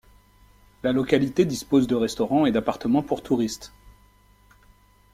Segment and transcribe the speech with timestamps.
[0.81, 3.71] La localité dispose de restaurants et d'appartements pour touristes.